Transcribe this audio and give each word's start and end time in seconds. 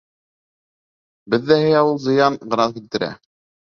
Беҙҙә 1.35 1.61
иһә 1.69 1.87
ул 1.93 2.03
зыян 2.09 2.43
ғына 2.51 2.71
килтерә... 2.77 3.17